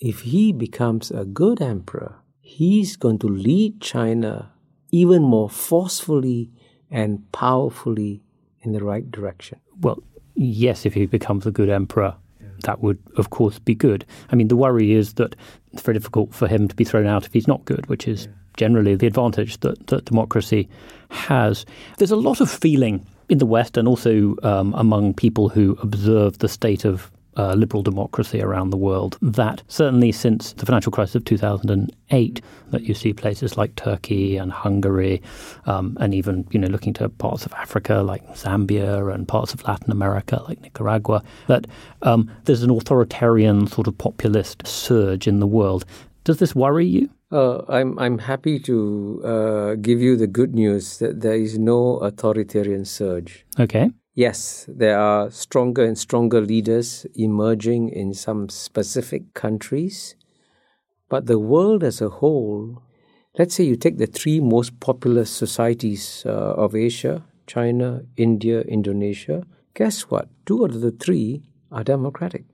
if 0.01 0.21
he 0.21 0.53
becomes 0.53 1.11
a 1.11 1.25
good 1.25 1.61
emperor, 1.61 2.17
he's 2.41 2.97
going 2.97 3.19
to 3.19 3.27
lead 3.27 3.81
China 3.81 4.51
even 4.91 5.23
more 5.23 5.49
forcefully 5.49 6.51
and 6.91 7.31
powerfully 7.33 8.23
in 8.63 8.73
the 8.73 8.83
right 8.83 9.11
direction. 9.11 9.61
Well, 9.81 10.03
yes, 10.35 10.85
if 10.85 10.95
he 10.95 11.07
becomes 11.07 11.47
a 11.47 11.51
good 11.51 11.69
emperor, 11.69 12.17
that 12.65 12.81
would, 12.81 12.99
of 13.17 13.31
course, 13.31 13.59
be 13.59 13.75
good. 13.75 14.05
I 14.31 14.37
mean, 14.37 14.49
the 14.49 14.57
worry 14.57 14.93
is 14.93 15.15
that 15.15 15.37
it's 15.73 15.83
very 15.83 15.95
difficult 15.95 16.35
for 16.35 16.49
him 16.49 16.69
to 16.69 16.75
be 16.75 16.85
thrown 16.85 17.07
out 17.07 17.27
if 17.27 17.33
he's 17.33 17.49
not 17.49 17.65
good, 17.65 17.87
which 17.87 18.09
is 18.09 18.29
generally 18.57 18.95
the 18.95 19.07
advantage 19.07 19.61
that, 19.61 19.87
that 19.87 20.05
democracy 20.07 20.69
has. 21.11 21.65
There's 21.99 22.11
a 22.11 22.17
lot 22.17 22.41
of 22.41 22.51
feeling 22.51 23.07
in 23.29 23.39
the 23.39 23.47
West 23.47 23.77
and 23.77 23.87
also 23.87 24.35
um, 24.43 24.75
among 24.77 25.15
people 25.15 25.49
who 25.49 25.79
observe 25.83 26.39
the 26.39 26.49
state 26.49 26.85
of 26.85 27.11
uh, 27.37 27.55
liberal 27.55 27.83
democracy 27.83 28.43
around 28.43 28.71
the 28.71 28.77
world. 28.77 29.19
That 29.23 29.63
certainly 29.69 30.13
since 30.13 30.53
the 30.53 30.67
financial 30.67 30.93
crisis 30.93 31.15
of 31.15 31.25
2008, 31.25 32.43
that 32.71 32.83
you 32.83 32.95
see 32.95 33.13
places 33.13 33.57
like 33.57 33.75
Turkey 33.77 34.37
and 34.37 34.53
Hungary, 34.53 35.23
um, 35.67 35.97
and 36.01 36.15
even 36.15 36.47
you 36.51 36.59
know 36.59 36.69
looking 36.69 36.93
to 36.95 37.09
parts 37.09 37.47
of 37.47 37.53
Africa 37.55 38.03
like 38.03 38.27
Zambia 38.35 39.15
and 39.15 39.27
parts 39.27 39.55
of 39.55 39.65
Latin 39.65 39.91
America 39.91 40.43
like 40.49 40.61
Nicaragua, 40.61 41.23
that 41.49 41.67
um, 42.03 42.31
there's 42.45 42.63
an 42.63 42.71
authoritarian 42.71 43.67
sort 43.67 43.87
of 43.87 43.97
populist 43.99 44.67
surge 44.67 45.27
in 45.27 45.41
the 45.41 45.47
world. 45.47 45.85
Does 46.25 46.39
this 46.39 46.55
worry 46.55 46.87
you? 46.87 47.11
Uh, 47.33 47.63
I'm 47.69 47.97
I'm 47.99 48.19
happy 48.19 48.59
to 48.61 49.23
uh, 49.25 49.75
give 49.77 50.01
you 50.01 50.17
the 50.17 50.27
good 50.27 50.53
news 50.55 50.99
that 50.99 51.21
there 51.21 51.35
is 51.37 51.59
no 51.59 51.99
authoritarian 51.99 52.85
surge. 52.85 53.47
Okay. 53.59 53.91
Yes, 54.21 54.67
there 54.69 54.99
are 54.99 55.31
stronger 55.31 55.83
and 55.83 55.97
stronger 55.97 56.43
leaders 56.43 57.07
emerging 57.15 57.89
in 57.89 58.13
some 58.13 58.51
specific 58.51 59.33
countries, 59.33 60.15
but 61.09 61.25
the 61.25 61.39
world 61.39 61.83
as 61.83 62.03
a 62.03 62.11
whole, 62.11 62.83
let's 63.39 63.55
say 63.55 63.65
you 63.65 63.77
take 63.77 63.97
the 63.97 64.07
three 64.07 64.39
most 64.39 64.79
populous 64.79 65.31
societies 65.31 66.23
uh, 66.27 66.65
of 66.65 66.75
Asia 66.75 67.25
China, 67.47 68.03
India, 68.19 68.61
Indonesia 68.61 69.47
guess 69.73 70.03
what? 70.11 70.29
Two 70.45 70.65
out 70.65 70.75
of 70.75 70.83
the 70.83 70.91
three 70.91 71.43
are 71.73 71.83
democratic. 71.83 72.45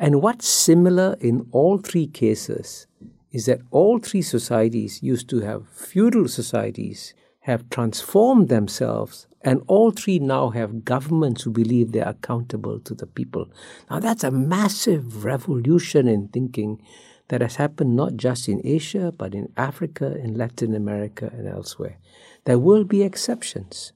And 0.00 0.22
what's 0.22 0.48
similar 0.48 1.16
in 1.20 1.46
all 1.52 1.78
three 1.78 2.08
cases 2.08 2.88
is 3.30 3.46
that 3.46 3.60
all 3.70 4.00
three 4.00 4.22
societies 4.22 5.00
used 5.04 5.28
to 5.30 5.40
have 5.42 5.68
feudal 5.68 6.26
societies 6.26 7.14
have 7.42 7.68
transformed 7.70 8.48
themselves 8.48 9.26
and 9.44 9.62
all 9.66 9.90
three 9.90 10.18
now 10.18 10.50
have 10.50 10.84
governments 10.84 11.42
who 11.42 11.50
believe 11.50 11.92
they're 11.92 12.08
accountable 12.08 12.78
to 12.80 12.94
the 12.94 13.06
people. 13.06 13.50
Now, 13.90 13.98
that's 13.98 14.24
a 14.24 14.30
massive 14.30 15.24
revolution 15.24 16.06
in 16.06 16.28
thinking 16.28 16.80
that 17.28 17.40
has 17.40 17.56
happened 17.56 17.96
not 17.96 18.16
just 18.16 18.48
in 18.48 18.60
Asia, 18.64 19.12
but 19.16 19.34
in 19.34 19.52
Africa, 19.56 20.16
in 20.16 20.34
Latin 20.34 20.74
America, 20.74 21.30
and 21.32 21.48
elsewhere. 21.48 21.98
There 22.44 22.58
will 22.58 22.84
be 22.84 23.02
exceptions. 23.02 23.92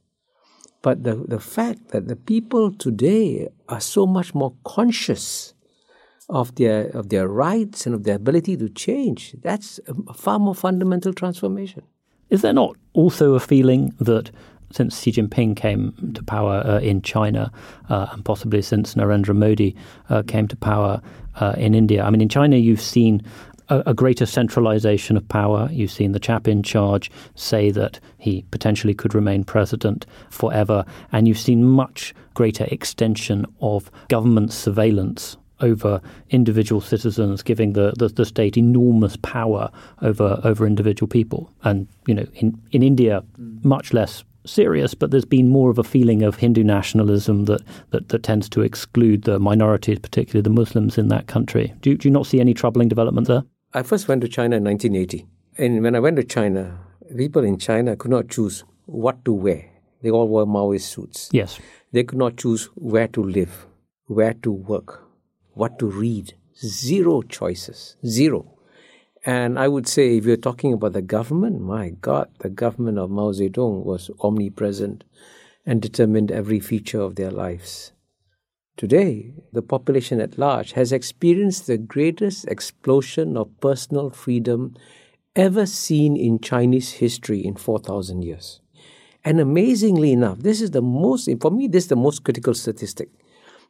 But 0.83 1.05
the, 1.05 1.15
the 1.15 1.41
fact 1.41 1.89
that 1.89 2.09
the 2.09 2.17
people 2.17 2.73
today 2.73 3.49
are 3.69 3.81
so 3.81 4.07
much 4.07 4.35
more 4.35 4.55
conscious 4.65 5.55
of 6.29 6.55
their, 6.57 6.89
of 6.89 7.11
their 7.11 7.29
rights 7.29 7.87
and 7.87 7.95
of 7.95 8.03
their 8.03 8.17
ability 8.17 8.57
to 8.57 8.69
change, 8.69 9.37
that's 9.43 9.79
a 9.87 10.15
far 10.15 10.39
more 10.39 10.55
fundamental 10.55 11.13
transformation. 11.13 11.83
Is 12.31 12.43
there 12.43 12.53
not 12.53 12.77
also 12.93 13.35
a 13.35 13.41
feeling 13.41 13.95
that 14.01 14.31
since 14.73 15.01
Xi 15.01 15.13
Jinping 15.13 15.57
came 15.57 16.13
to 16.15 16.23
power 16.25 16.63
uh, 16.67 16.81
in 16.81 17.03
China, 17.03 17.53
uh, 17.89 18.09
and 18.13 18.25
possibly 18.25 18.63
since 18.63 18.95
Narendra 18.95 19.35
Modi 19.35 19.77
uh, 20.11 20.23
came 20.27 20.49
to 20.49 20.57
power 20.57 21.01
uh, 21.37 21.55
in 21.57 21.75
India. 21.75 22.03
I 22.03 22.11
mean, 22.11 22.21
in 22.21 22.29
China, 22.29 22.57
you've 22.57 22.81
seen 22.81 23.23
a, 23.69 23.83
a, 23.87 23.95
greater 23.95 24.27
centralization 24.27 25.17
of 25.17 25.29
power. 25.29 25.69
You've 25.71 25.91
seen 25.91 26.13
the 26.13 26.21
chap 26.21 26.49
in 26.49 26.63
charge 26.63 27.11
say 27.35 27.71
that 27.71 28.01
he 28.19 28.45
potentially 28.51 28.95
could 28.95 29.15
remain 29.15 29.45
president 29.45 30.07
forever, 30.31 30.85
and 31.13 31.29
you've 31.29 31.39
seen 31.39 31.65
much 31.65 32.15
greater 32.35 32.65
extension 32.65 33.47
of 33.61 33.91
government 34.09 34.53
surveillance 34.53 35.37
over 35.61 36.01
individual 36.31 36.81
citizens, 36.81 37.43
giving 37.43 37.73
the, 37.73 37.93
the, 37.97 38.09
the, 38.09 38.25
state 38.25 38.57
enormous 38.57 39.17
power 39.23 39.71
over 40.03 40.41
over 40.45 40.67
individual 40.67 41.09
people. 41.09 41.51
And 41.65 41.89
you 42.07 42.15
know, 42.15 42.27
in 42.35 42.61
in 42.73 42.83
India, 42.83 43.23
mm. 43.41 43.65
much 43.65 43.93
less 43.93 44.25
serious, 44.47 44.95
but 44.95 45.11
there's 45.11 45.25
been 45.25 45.49
more 45.49 45.71
of 45.71 45.79
a 45.79 45.85
feeling 45.85 46.23
of 46.23 46.37
Hindu 46.37 46.65
nationalism 46.65 47.47
that, 47.47 47.63
that, 47.91 48.09
that 48.09 48.23
tends 48.23 48.49
to 48.51 48.63
exclude 48.63 49.23
the 49.23 49.39
minorities, 49.39 49.99
particularly 49.99 50.43
the 50.43 50.51
Muslims 50.51 50.99
in 50.99 51.09
that 51.09 51.27
country. 51.27 51.75
Do, 51.81 51.97
do 51.97 52.09
you 52.09 52.13
not 52.13 52.27
see 52.27 52.41
any 52.41 52.55
troubling 52.55 52.89
development 52.89 53.27
there? 53.27 53.43
I 53.75 53.83
first 53.83 54.09
went 54.09 54.21
to 54.23 54.29
China 54.29 54.57
in 54.57 54.65
1980. 54.65 55.27
And 55.59 55.83
when 55.83 55.95
I 55.95 56.01
went 56.01 56.17
to 56.17 56.25
China, 56.25 56.79
people 57.17 57.45
in 57.45 57.59
China 57.59 57.97
could 57.97 58.11
not 58.11 58.29
choose 58.29 58.65
what 58.87 59.25
to 59.25 59.33
wear. 59.33 59.69
They 60.03 60.11
all 60.11 60.29
wore 60.29 60.47
Maoist 60.47 60.83
suits. 60.83 61.29
Yes. 61.33 61.59
They 61.93 62.05
could 62.05 62.19
not 62.19 62.37
choose 62.37 62.67
where 62.75 63.09
to 63.09 63.23
live, 63.23 63.67
where 64.07 64.35
to 64.35 64.53
work, 64.53 65.06
what 65.57 65.79
to 65.79 65.87
read. 65.87 66.35
Zero 66.55 67.23
choices. 67.23 67.97
Zero. 68.07 68.53
And 69.25 69.59
I 69.59 69.69
would 69.69 69.89
say, 69.89 70.17
if 70.17 70.27
you're 70.27 70.37
talking 70.37 70.73
about 70.73 70.93
the 70.93 71.03
government, 71.03 71.61
my 71.61 71.89
God, 71.89 72.29
the 72.41 72.51
government 72.51 72.99
of 72.99 73.11
Mao 73.11 73.33
Zedong 73.33 73.85
was 73.85 74.11
omnipresent 74.21 75.03
and 75.65 75.83
determined 75.83 76.31
every 76.31 76.61
feature 76.61 77.01
of 77.01 77.17
their 77.17 77.31
lives. 77.31 77.93
Today, 78.77 79.33
the 79.53 79.63
population 79.63 80.21
at 80.21 80.39
large 80.39 80.73
has 80.73 80.93
experienced 80.93 81.67
the 81.67 81.79
greatest 81.79 82.47
explosion 82.47 83.37
of 83.37 83.59
personal 83.61 84.11
freedom 84.11 84.77
ever 85.35 85.65
seen 85.65 86.17
in 86.17 86.39
Chinese 86.39 86.93
history 86.93 87.45
in 87.45 87.57
4,000 87.57 88.23
years. 88.23 88.61
And 89.25 89.41
amazingly 89.41 90.13
enough, 90.13 90.41
this 90.41 90.61
is 90.61 90.73
the 90.73 90.83
most, 90.83 91.29
for 91.41 91.51
me, 91.51 91.67
this 91.67 91.85
is 91.85 91.89
the 91.89 91.97
most 91.97 92.23
critical 92.25 92.55
statistic. 92.55 93.09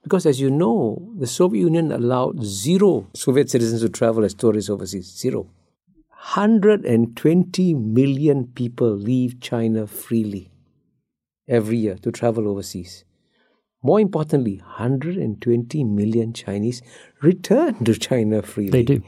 Because 0.07 0.25
as 0.25 0.41
you 0.41 0.51
know, 0.53 1.13
the 1.19 1.27
Soviet 1.27 1.63
Union 1.63 1.91
allowed 1.91 2.41
zero 2.45 3.09
Soviet 3.13 3.51
citizens 3.51 3.81
to 3.81 3.89
travel 3.89 4.25
as 4.25 4.35
tourists 4.35 4.71
overseas. 4.71 5.07
Zero. 5.07 5.49
120 6.11 7.75
million 7.75 8.47
people 8.55 8.89
leave 8.89 9.41
China 9.41 9.85
freely 9.89 10.53
every 11.49 11.79
year 11.79 11.97
to 11.97 12.13
travel 12.13 12.47
overseas. 12.47 13.05
More 13.83 13.99
importantly, 13.99 14.59
120 14.59 15.83
million 15.83 16.33
Chinese 16.33 16.83
return 17.21 17.83
to 17.83 17.95
China 17.95 18.43
freely. 18.43 18.71
They 18.71 18.85
do. 18.85 19.03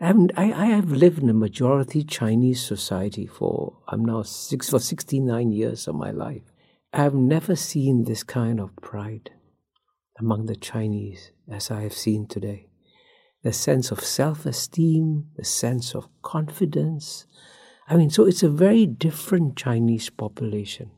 And 0.00 0.32
I, 0.36 0.52
I 0.52 0.66
have 0.66 0.90
lived 0.90 1.22
in 1.22 1.28
a 1.28 1.34
majority 1.34 2.02
Chinese 2.02 2.60
society 2.60 3.28
for 3.28 3.76
I'm 3.86 4.04
now 4.04 4.22
six 4.22 4.68
for 4.68 4.80
69 4.80 5.52
years 5.52 5.86
of 5.86 5.94
my 5.94 6.10
life. 6.10 6.42
I 6.92 7.04
have 7.04 7.14
never 7.14 7.54
seen 7.54 8.02
this 8.02 8.24
kind 8.24 8.58
of 8.58 8.74
pride 8.74 9.30
among 10.18 10.46
the 10.46 10.56
Chinese 10.56 11.32
as 11.50 11.70
I 11.70 11.82
have 11.82 11.92
seen 11.92 12.26
today. 12.26 12.68
The 13.42 13.52
sense 13.52 13.90
of 13.90 14.00
self 14.00 14.46
esteem, 14.46 15.26
the 15.36 15.44
sense 15.44 15.94
of 15.94 16.08
confidence. 16.22 17.26
I 17.88 17.96
mean, 17.96 18.10
so 18.10 18.24
it's 18.24 18.42
a 18.42 18.48
very 18.48 18.86
different 18.86 19.56
Chinese 19.56 20.08
population. 20.08 20.90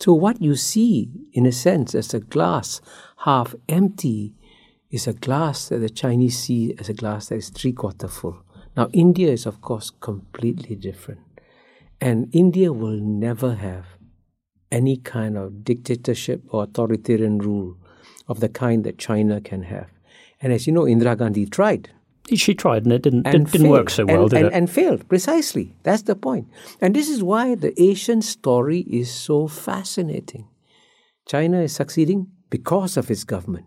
So, 0.00 0.12
what 0.12 0.42
you 0.42 0.56
see, 0.56 1.10
in 1.32 1.46
a 1.46 1.52
sense, 1.52 1.94
as 1.94 2.12
a 2.12 2.20
glass 2.20 2.80
half 3.18 3.54
empty, 3.68 4.34
is 4.90 5.06
a 5.06 5.12
glass 5.12 5.68
that 5.68 5.78
the 5.78 5.88
Chinese 5.88 6.38
see 6.38 6.74
as 6.78 6.88
a 6.88 6.94
glass 6.94 7.28
that 7.28 7.36
is 7.36 7.50
three 7.50 7.72
quarter 7.72 8.08
full. 8.08 8.42
Now, 8.76 8.88
India 8.92 9.30
is, 9.30 9.46
of 9.46 9.60
course, 9.60 9.90
completely 9.90 10.74
different. 10.74 11.20
And 12.00 12.28
India 12.32 12.72
will 12.72 12.98
never 12.98 13.54
have 13.54 13.86
any 14.72 14.96
kind 14.96 15.38
of 15.38 15.62
dictatorship 15.62 16.42
or 16.48 16.64
authoritarian 16.64 17.38
rule 17.38 17.76
of 18.28 18.40
the 18.40 18.48
kind 18.48 18.84
that 18.84 18.98
China 18.98 19.40
can 19.40 19.62
have. 19.62 19.90
And 20.40 20.52
as 20.52 20.66
you 20.66 20.72
know, 20.72 20.82
Indira 20.82 21.16
Gandhi 21.16 21.46
tried. 21.46 21.90
She 22.32 22.54
tried, 22.54 22.84
and 22.84 22.92
it 22.92 23.02
didn't 23.02 23.26
and 23.26 23.50
didn't, 23.50 23.68
work 23.68 23.90
so 23.90 24.06
well, 24.06 24.22
and, 24.22 24.30
did 24.30 24.38
and, 24.38 24.46
it? 24.46 24.52
And 24.54 24.70
failed 24.70 25.06
precisely. 25.08 25.74
That's 25.82 26.02
the 26.02 26.16
point. 26.16 26.48
And 26.80 26.96
this 26.96 27.08
is 27.08 27.22
why 27.22 27.54
the 27.54 27.78
Asian 27.80 28.22
story 28.22 28.80
is 28.80 29.12
so 29.12 29.46
fascinating. 29.46 30.48
China 31.26 31.60
is 31.60 31.74
succeeding 31.74 32.28
because 32.48 32.96
of 32.96 33.10
its 33.10 33.24
government. 33.24 33.66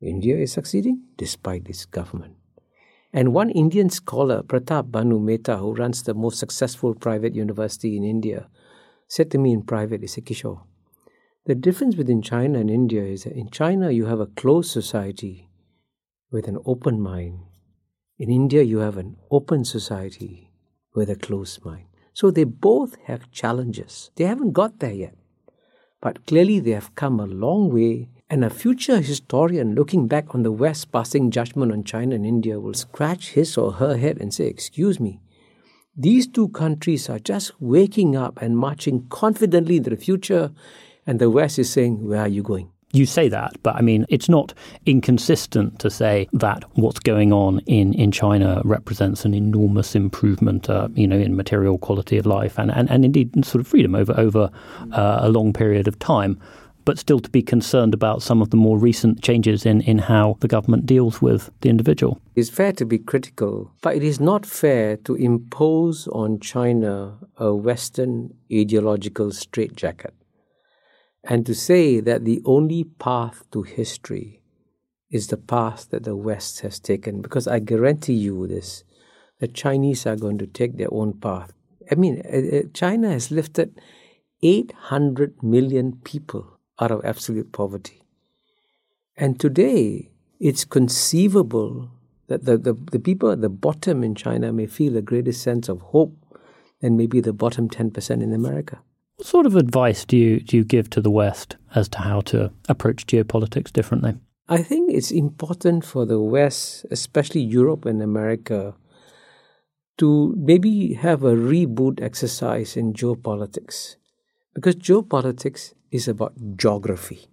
India 0.00 0.36
is 0.36 0.52
succeeding 0.52 1.02
despite 1.16 1.68
its 1.68 1.84
government. 1.84 2.34
And 3.12 3.34
one 3.34 3.50
Indian 3.50 3.90
scholar, 3.90 4.42
Pratap 4.42 4.90
Bhanu 4.90 5.20
Mehta, 5.20 5.58
who 5.58 5.74
runs 5.74 6.02
the 6.02 6.14
most 6.14 6.38
successful 6.38 6.94
private 6.94 7.34
university 7.34 7.96
in 7.96 8.04
India, 8.04 8.48
said 9.06 9.30
to 9.32 9.38
me 9.38 9.52
in 9.52 9.62
private, 9.62 10.00
he 10.00 10.06
said, 10.06 10.24
Kishore, 10.24 10.62
the 11.44 11.54
difference 11.54 11.96
between 11.96 12.22
China 12.22 12.60
and 12.60 12.70
India 12.70 13.02
is 13.02 13.24
that 13.24 13.32
in 13.32 13.50
China 13.50 13.90
you 13.90 14.06
have 14.06 14.20
a 14.20 14.26
closed 14.26 14.70
society 14.70 15.50
with 16.30 16.46
an 16.46 16.58
open 16.64 17.00
mind. 17.00 17.40
In 18.18 18.30
India 18.30 18.62
you 18.62 18.78
have 18.78 18.96
an 18.96 19.16
open 19.30 19.64
society 19.64 20.52
with 20.94 21.10
a 21.10 21.16
closed 21.16 21.64
mind. 21.64 21.86
So 22.14 22.30
they 22.30 22.44
both 22.44 22.96
have 23.06 23.30
challenges. 23.32 24.10
They 24.16 24.24
haven't 24.24 24.52
got 24.52 24.78
there 24.78 24.92
yet. 24.92 25.14
But 26.00 26.26
clearly 26.26 26.60
they 26.60 26.72
have 26.72 26.94
come 26.94 27.18
a 27.18 27.26
long 27.26 27.72
way, 27.72 28.10
and 28.28 28.44
a 28.44 28.50
future 28.50 29.00
historian 29.00 29.74
looking 29.74 30.08
back 30.08 30.34
on 30.34 30.42
the 30.42 30.52
West 30.52 30.92
passing 30.92 31.30
judgment 31.30 31.72
on 31.72 31.84
China 31.84 32.14
and 32.14 32.26
India 32.26 32.58
will 32.60 32.74
scratch 32.74 33.30
his 33.30 33.56
or 33.56 33.72
her 33.72 33.96
head 33.96 34.18
and 34.20 34.32
say, 34.32 34.46
Excuse 34.46 34.98
me, 34.98 35.20
these 35.96 36.26
two 36.26 36.48
countries 36.48 37.08
are 37.08 37.18
just 37.18 37.60
waking 37.60 38.16
up 38.16 38.40
and 38.40 38.56
marching 38.56 39.06
confidently 39.08 39.76
into 39.76 39.90
the 39.90 39.96
future 39.96 40.50
and 41.06 41.18
the 41.18 41.30
West 41.30 41.58
is 41.58 41.70
saying, 41.70 42.06
Where 42.06 42.20
are 42.20 42.28
you 42.28 42.42
going? 42.42 42.70
You 42.94 43.06
say 43.06 43.28
that, 43.28 43.52
but 43.62 43.74
I 43.74 43.80
mean, 43.80 44.04
it's 44.10 44.28
not 44.28 44.52
inconsistent 44.84 45.78
to 45.78 45.88
say 45.88 46.28
that 46.34 46.64
what's 46.74 46.98
going 46.98 47.32
on 47.32 47.60
in, 47.60 47.94
in 47.94 48.12
China 48.12 48.60
represents 48.64 49.24
an 49.24 49.32
enormous 49.32 49.94
improvement, 49.94 50.68
uh, 50.68 50.88
you 50.94 51.06
know, 51.06 51.16
in 51.16 51.34
material 51.34 51.78
quality 51.78 52.18
of 52.18 52.26
life 52.26 52.58
and, 52.58 52.70
and, 52.70 52.90
and 52.90 53.06
indeed 53.06 53.46
sort 53.46 53.62
of 53.62 53.66
freedom 53.66 53.94
over 53.94 54.12
over 54.18 54.50
uh, 54.92 55.20
a 55.22 55.30
long 55.30 55.54
period 55.54 55.88
of 55.88 55.98
time. 55.98 56.38
but 56.84 56.98
still 56.98 57.20
to 57.20 57.30
be 57.30 57.42
concerned 57.42 57.94
about 57.94 58.22
some 58.22 58.42
of 58.42 58.50
the 58.50 58.56
more 58.56 58.78
recent 58.78 59.22
changes 59.22 59.64
in, 59.64 59.80
in 59.82 59.98
how 59.98 60.36
the 60.40 60.48
government 60.48 60.84
deals 60.84 61.22
with 61.22 61.48
the 61.60 61.68
individual. 61.68 62.20
It's 62.34 62.50
fair 62.50 62.72
to 62.72 62.84
be 62.84 62.98
critical, 62.98 63.70
but 63.82 63.94
it 63.94 64.02
is 64.02 64.18
not 64.18 64.44
fair 64.44 64.96
to 64.98 65.14
impose 65.14 66.08
on 66.08 66.40
China 66.40 67.18
a 67.36 67.54
Western 67.54 68.34
ideological 68.52 69.30
straitjacket 69.30 70.12
and 71.24 71.46
to 71.46 71.54
say 71.54 72.00
that 72.00 72.24
the 72.24 72.40
only 72.44 72.84
path 72.84 73.44
to 73.52 73.62
history 73.62 74.42
is 75.10 75.28
the 75.28 75.36
path 75.36 75.90
that 75.90 76.04
the 76.04 76.16
West 76.16 76.60
has 76.60 76.80
taken. 76.80 77.20
Because 77.20 77.46
I 77.46 77.60
guarantee 77.60 78.14
you 78.14 78.46
this 78.46 78.84
the 79.38 79.48
Chinese 79.48 80.06
are 80.06 80.16
going 80.16 80.38
to 80.38 80.46
take 80.46 80.76
their 80.76 80.92
own 80.92 81.14
path. 81.14 81.52
I 81.90 81.96
mean, 81.96 82.22
uh, 82.24 82.58
uh, 82.58 82.62
China 82.72 83.10
has 83.10 83.30
lifted 83.30 83.80
800 84.42 85.42
million 85.42 86.00
people 86.04 86.58
out 86.80 86.92
of 86.92 87.04
absolute 87.04 87.52
poverty. 87.52 88.02
And 89.16 89.38
today, 89.38 90.10
it's 90.40 90.64
conceivable 90.64 91.90
that 92.28 92.44
the, 92.44 92.56
the, 92.56 92.72
the 92.92 92.98
people 92.98 93.30
at 93.30 93.40
the 93.40 93.48
bottom 93.48 94.02
in 94.02 94.14
China 94.14 94.52
may 94.52 94.66
feel 94.66 94.96
a 94.96 95.02
greater 95.02 95.32
sense 95.32 95.68
of 95.68 95.80
hope 95.80 96.16
than 96.80 96.96
maybe 96.96 97.20
the 97.20 97.32
bottom 97.32 97.68
10% 97.68 98.22
in 98.22 98.32
America. 98.32 98.80
What 99.22 99.28
sort 99.28 99.46
of 99.46 99.54
advice 99.54 100.04
do 100.04 100.16
you, 100.16 100.40
do 100.40 100.56
you 100.56 100.64
give 100.64 100.90
to 100.90 101.00
the 101.00 101.08
West 101.08 101.56
as 101.76 101.88
to 101.90 101.98
how 101.98 102.22
to 102.22 102.50
approach 102.68 103.06
geopolitics 103.06 103.72
differently? 103.72 104.16
I 104.48 104.64
think 104.64 104.92
it's 104.92 105.12
important 105.12 105.84
for 105.84 106.04
the 106.04 106.18
West, 106.18 106.86
especially 106.90 107.42
Europe 107.42 107.84
and 107.84 108.02
America, 108.02 108.74
to 109.98 110.34
maybe 110.36 110.94
have 110.94 111.22
a 111.22 111.36
reboot 111.36 112.02
exercise 112.02 112.76
in 112.76 112.94
geopolitics. 112.94 113.94
Because 114.54 114.74
geopolitics 114.74 115.72
is 115.92 116.08
about 116.08 116.56
geography. 116.56 117.28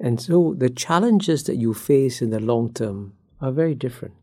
And 0.00 0.20
so 0.20 0.56
the 0.58 0.70
challenges 0.70 1.44
that 1.44 1.54
you 1.54 1.72
face 1.72 2.20
in 2.20 2.30
the 2.30 2.40
long 2.40 2.72
term 2.72 3.12
are 3.40 3.52
very 3.52 3.76
different. 3.76 4.14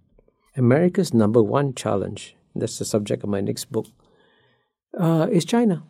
America's 0.57 1.13
number 1.13 1.41
one 1.41 1.75
challenge, 1.75 2.35
that's 2.53 2.77
the 2.77 2.83
subject 2.83 3.23
of 3.23 3.29
my 3.29 3.39
next 3.39 3.71
book, 3.71 3.87
uh, 4.99 5.29
is 5.31 5.45
China. 5.45 5.83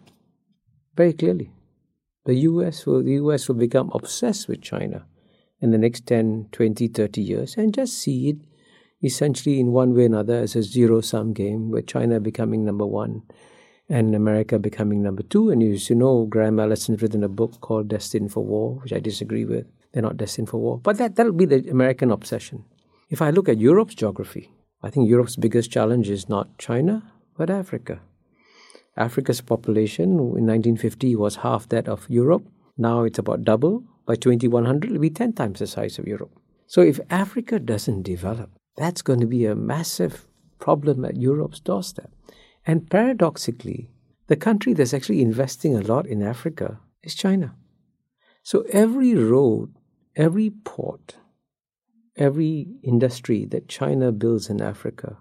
Very 0.96 1.14
clearly. 1.14 1.52
The 2.26 2.36
US 2.36 2.86
will 2.86 3.04
the 3.04 3.14
US 3.14 3.48
will 3.48 3.56
become 3.56 3.92
obsessed 3.94 4.48
with 4.48 4.62
China 4.62 5.06
in 5.60 5.72
the 5.72 5.78
next 5.78 6.06
10, 6.08 6.50
20, 6.52 6.88
30 6.88 7.22
years 7.22 7.56
and 7.58 7.74
just 7.74 7.98
see 7.98 8.30
it 8.30 8.38
essentially 9.02 9.60
in 9.60 9.72
one 9.72 9.94
way 9.94 10.04
or 10.04 10.06
another 10.06 10.36
as 10.36 10.56
a 10.56 10.64
zero 10.64 11.02
sum 11.02 11.34
game 11.34 11.72
where 11.72 11.82
China 11.82 12.20
becoming 12.20 12.64
number 12.64 12.86
one 12.86 13.24
and 13.90 14.16
America 14.16 14.58
becoming 14.58 15.04
number 15.04 15.24
two. 15.24 15.50
And 15.50 15.62
as 15.62 15.90
you 15.90 15.96
know, 15.96 16.26
Graham 16.26 16.60
Allison's 16.60 17.02
written 17.02 17.24
a 17.24 17.30
book 17.30 17.60
called 17.60 17.90
Destined 17.90 18.32
for 18.32 18.44
War, 18.44 18.76
which 18.76 18.94
I 18.94 19.00
disagree 19.00 19.46
with. 19.46 19.66
They're 19.92 20.02
not 20.02 20.18
destined 20.18 20.50
for 20.50 20.58
war. 20.58 20.80
But 20.80 20.98
that, 20.98 21.16
that'll 21.16 21.34
be 21.34 21.46
the 21.46 21.70
American 21.70 22.10
obsession. 22.10 22.66
If 23.10 23.22
I 23.22 23.30
look 23.30 23.48
at 23.48 23.60
Europe's 23.60 23.94
geography, 23.94 24.50
I 24.82 24.90
think 24.90 25.08
Europe's 25.08 25.36
biggest 25.36 25.70
challenge 25.70 26.10
is 26.10 26.28
not 26.28 26.58
China, 26.58 27.04
but 27.38 27.50
Africa. 27.50 28.02
Africa's 28.96 29.42
population 29.42 30.12
in 30.12 30.46
1950 30.46 31.16
was 31.16 31.38
half 31.38 31.68
that 31.70 31.88
of 31.88 32.06
Europe. 32.10 32.46
Now 32.78 33.04
it's 33.04 33.20
about 33.20 33.44
double. 33.44 33.84
By 34.06 34.16
2100, 34.16 34.90
it'll 34.90 35.02
be 35.02 35.10
10 35.10 35.34
times 35.34 35.60
the 35.60 35.68
size 35.68 35.98
of 35.98 36.08
Europe. 36.08 36.32
So 36.68 36.82
if 36.82 37.00
Africa 37.10 37.60
doesn't 37.60 38.04
develop, 38.04 38.52
that's 38.76 39.02
going 39.02 39.20
to 39.20 39.28
be 39.28 39.46
a 39.46 39.56
massive 39.56 40.28
problem 40.60 41.06
at 41.06 41.18
Europe's 41.18 41.60
doorstep. 41.60 42.12
And 42.66 42.90
paradoxically, 42.90 43.90
the 44.28 44.36
country 44.36 44.74
that's 44.74 44.94
actually 44.94 45.22
investing 45.22 45.76
a 45.76 45.82
lot 45.82 46.06
in 46.06 46.22
Africa 46.22 46.80
is 47.02 47.16
China. 47.16 47.56
So 48.42 48.66
every 48.72 49.16
road, 49.16 49.74
every 50.16 50.50
port, 50.50 51.18
every 52.16 52.68
industry 52.84 53.46
that 53.46 53.68
China 53.68 54.12
builds 54.12 54.50
in 54.50 54.62
Africa 54.62 55.18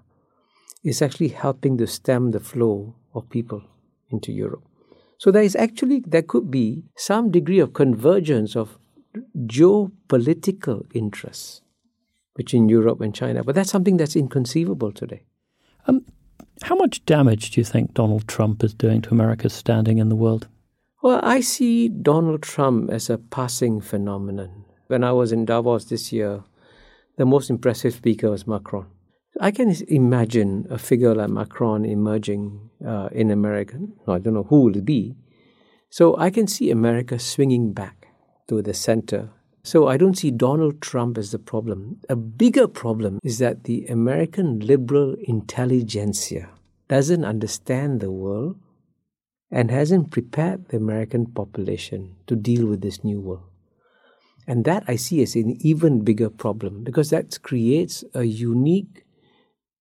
is 0.84 1.00
actually 1.00 1.28
helping 1.28 1.78
to 1.78 1.86
stem 1.86 2.30
the 2.30 2.40
flow 2.40 2.96
of 3.14 3.28
people 3.30 3.62
into 4.10 4.32
Europe. 4.32 4.64
So 5.18 5.30
there 5.30 5.42
is 5.42 5.54
actually 5.56 6.00
there 6.06 6.22
could 6.22 6.50
be 6.50 6.84
some 6.96 7.30
degree 7.30 7.60
of 7.60 7.72
convergence 7.72 8.56
of 8.56 8.78
geopolitical 9.36 10.84
interests 10.94 11.62
between 12.34 12.68
Europe 12.68 13.00
and 13.00 13.14
China, 13.14 13.44
but 13.44 13.54
that's 13.54 13.70
something 13.70 13.98
that's 13.98 14.16
inconceivable 14.16 14.90
today. 14.90 15.22
Um, 15.86 16.04
how 16.62 16.74
much 16.76 17.04
damage 17.04 17.50
do 17.50 17.60
you 17.60 17.64
think 17.64 17.94
Donald 17.94 18.26
Trump 18.26 18.64
is 18.64 18.74
doing 18.74 19.02
to 19.02 19.10
America's 19.10 19.52
standing 19.52 19.98
in 19.98 20.08
the 20.08 20.16
world? 20.16 20.48
Well, 21.02 21.20
I 21.22 21.40
see 21.40 21.88
Donald 21.88 22.42
Trump 22.42 22.90
as 22.90 23.10
a 23.10 23.18
passing 23.18 23.80
phenomenon. 23.80 24.64
When 24.86 25.02
I 25.02 25.12
was 25.12 25.32
in 25.32 25.44
Davos 25.44 25.86
this 25.86 26.12
year, 26.12 26.44
the 27.16 27.26
most 27.26 27.50
impressive 27.50 27.94
speaker 27.94 28.30
was 28.30 28.46
Macron. 28.46 28.86
I 29.42 29.50
can 29.50 29.74
imagine 29.88 30.68
a 30.70 30.78
figure 30.78 31.16
like 31.16 31.28
Macron 31.28 31.84
emerging 31.84 32.70
uh, 32.86 33.08
in 33.10 33.32
America. 33.32 33.76
I 34.06 34.20
don't 34.20 34.34
know 34.34 34.44
who 34.44 34.60
will 34.60 34.80
be. 34.80 35.16
So 35.90 36.16
I 36.16 36.30
can 36.30 36.46
see 36.46 36.70
America 36.70 37.18
swinging 37.18 37.72
back 37.72 38.06
to 38.46 38.62
the 38.62 38.72
center. 38.72 39.30
So 39.64 39.88
I 39.88 39.96
don't 39.96 40.16
see 40.16 40.30
Donald 40.30 40.80
Trump 40.80 41.18
as 41.18 41.32
the 41.32 41.40
problem. 41.40 41.98
A 42.08 42.14
bigger 42.14 42.68
problem 42.68 43.18
is 43.24 43.38
that 43.38 43.64
the 43.64 43.84
American 43.86 44.60
liberal 44.60 45.16
intelligentsia 45.24 46.48
doesn't 46.86 47.24
understand 47.24 47.98
the 47.98 48.12
world 48.12 48.60
and 49.50 49.72
hasn't 49.72 50.12
prepared 50.12 50.68
the 50.68 50.76
American 50.76 51.26
population 51.26 52.14
to 52.28 52.36
deal 52.36 52.64
with 52.66 52.80
this 52.80 53.02
new 53.02 53.20
world. 53.20 53.50
And 54.46 54.64
that 54.66 54.84
I 54.86 54.94
see 54.94 55.20
as 55.20 55.34
an 55.34 55.56
even 55.66 56.04
bigger 56.04 56.30
problem 56.30 56.84
because 56.84 57.10
that 57.10 57.42
creates 57.42 58.04
a 58.14 58.22
unique 58.22 59.01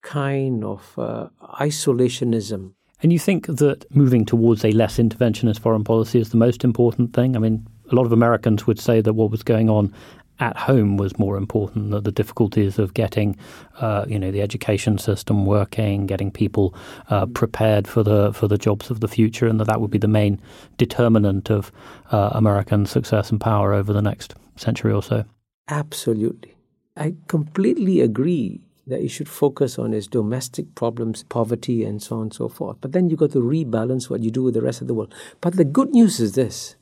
kind 0.02 0.64
of 0.64 0.98
uh, 0.98 1.28
isolationism. 1.60 2.72
And 3.02 3.12
you 3.12 3.18
think 3.18 3.46
that 3.46 3.84
moving 3.94 4.24
towards 4.24 4.64
a 4.64 4.70
less 4.70 4.98
interventionist 4.98 5.58
foreign 5.58 5.82
policy 5.82 6.20
is 6.20 6.30
the 6.30 6.36
most 6.36 6.62
important 6.62 7.14
thing? 7.14 7.34
I 7.34 7.40
mean, 7.40 7.66
a 7.90 7.94
lot 7.94 8.06
of 8.06 8.12
Americans 8.12 8.66
would 8.66 8.78
say 8.78 9.00
that 9.00 9.14
what 9.14 9.30
was 9.30 9.42
going 9.42 9.68
on 9.68 9.92
at 10.38 10.56
home 10.56 10.96
was 10.96 11.18
more 11.18 11.36
important. 11.36 11.90
That 11.90 12.04
the 12.04 12.12
difficulties 12.12 12.78
of 12.78 12.94
getting, 12.94 13.36
uh, 13.80 14.04
you 14.08 14.18
know, 14.18 14.30
the 14.30 14.40
education 14.40 14.98
system 14.98 15.46
working, 15.46 16.06
getting 16.06 16.30
people 16.30 16.74
uh, 17.10 17.26
prepared 17.26 17.88
for 17.88 18.02
the 18.02 18.32
for 18.32 18.48
the 18.48 18.58
jobs 18.58 18.90
of 18.90 19.00
the 19.00 19.08
future, 19.08 19.46
and 19.46 19.58
that 19.60 19.66
that 19.66 19.80
would 19.80 19.90
be 19.90 19.98
the 19.98 20.08
main 20.08 20.40
determinant 20.78 21.50
of 21.50 21.72
uh, 22.12 22.30
American 22.32 22.86
success 22.86 23.30
and 23.30 23.40
power 23.40 23.72
over 23.72 23.92
the 23.92 24.02
next 24.02 24.34
century 24.56 24.92
or 24.92 25.02
so. 25.02 25.24
Absolutely, 25.68 26.56
I 26.96 27.14
completely 27.28 28.00
agree 28.00 28.60
that 28.92 29.02
you 29.02 29.08
should 29.08 29.28
focus 29.28 29.78
on 29.78 29.94
is 29.94 30.06
domestic 30.06 30.74
problems, 30.74 31.24
poverty, 31.24 31.82
and 31.82 32.02
so 32.02 32.16
on 32.16 32.22
and 32.22 32.34
so 32.34 32.48
forth. 32.48 32.76
But 32.80 32.92
then 32.92 33.08
you've 33.08 33.18
got 33.18 33.32
to 33.32 33.40
rebalance 33.40 34.10
what 34.10 34.22
you 34.22 34.30
do 34.30 34.42
with 34.42 34.54
the 34.54 34.62
rest 34.62 34.82
of 34.82 34.86
the 34.86 34.94
world. 34.94 35.14
But 35.40 35.56
the 35.56 35.64
good 35.64 35.90
news 35.90 36.20
is 36.20 36.34
this 36.34 36.76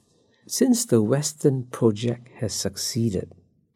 since 0.47 0.85
the 0.85 1.01
Western 1.01 1.65
project 1.65 2.29
has 2.41 2.53
succeeded, 2.53 3.33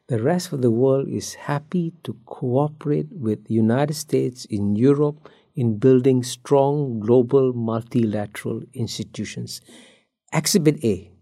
the 0.09 0.21
rest 0.21 0.53
of 0.53 0.61
the 0.61 0.71
world 0.73 1.09
is 1.09 1.35
happy 1.35 1.93
to 2.03 2.17
cooperate 2.27 3.07
with 3.13 3.45
the 3.45 3.55
United 3.55 3.95
States 3.95 4.45
in 4.47 4.75
Europe 4.75 5.31
in 5.55 5.79
building 5.79 6.25
strong 6.25 6.99
global 6.99 7.53
multilateral 7.53 8.63
institutions. 8.75 9.61
Exhibit 10.33 10.85
A 10.85 11.13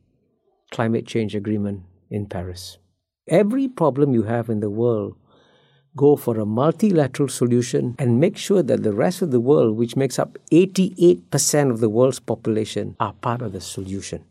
Climate 0.71 1.07
Change 1.07 1.35
Agreement 1.35 1.83
in 2.11 2.27
Paris. 2.27 2.79
Every 3.29 3.69
problem 3.69 4.15
you 4.15 4.23
have 4.23 4.49
in 4.49 4.61
the 4.61 4.71
world, 4.71 5.17
go 5.97 6.17
for 6.17 6.39
a 6.39 6.47
multilateral 6.47 7.29
solution 7.29 7.95
and 7.99 8.21
make 8.21 8.37
sure 8.37 8.63
that 8.63 8.83
the 8.83 8.93
rest 8.93 9.23
of 9.23 9.31
the 9.31 9.41
world, 9.41 9.77
which 9.77 9.97
makes 9.97 10.19
up 10.19 10.39
88% 10.51 11.71
of 11.71 11.81
the 11.81 11.89
world's 11.89 12.21
population, 12.21 12.97
are 12.99 13.13
part 13.15 13.43
of 13.43 13.53
the 13.53 13.61
solution. 13.61 14.25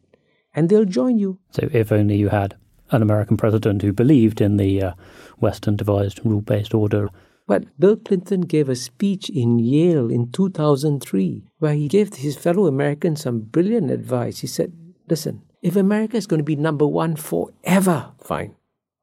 And 0.53 0.69
they'll 0.69 0.85
join 0.85 1.17
you. 1.17 1.39
So, 1.51 1.69
if 1.71 1.91
only 1.91 2.17
you 2.17 2.29
had 2.29 2.55
an 2.91 3.01
American 3.01 3.37
president 3.37 3.81
who 3.81 3.93
believed 3.93 4.41
in 4.41 4.57
the 4.57 4.83
uh, 4.83 4.93
Western 5.39 5.75
devised 5.75 6.19
rule 6.25 6.41
based 6.41 6.73
order. 6.73 7.09
But 7.47 7.65
Bill 7.79 7.95
Clinton 7.95 8.41
gave 8.41 8.69
a 8.69 8.75
speech 8.75 9.29
in 9.29 9.59
Yale 9.59 10.09
in 10.09 10.31
2003 10.31 11.43
where 11.59 11.73
he 11.73 11.87
gave 11.87 12.13
his 12.13 12.37
fellow 12.37 12.67
Americans 12.67 13.21
some 13.21 13.39
brilliant 13.39 13.91
advice. 13.91 14.39
He 14.39 14.47
said, 14.47 14.73
Listen, 15.09 15.41
if 15.61 15.75
America 15.75 16.17
is 16.17 16.27
going 16.27 16.39
to 16.39 16.45
be 16.45 16.55
number 16.55 16.87
one 16.87 17.15
forever, 17.15 18.11
fine, 18.19 18.55